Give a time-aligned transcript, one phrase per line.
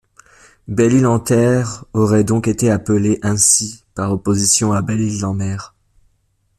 [0.67, 5.75] Belle-Isle-en-Terre aurait donc été appelée ainsi par opposition à Belle-Ile-en-Mer.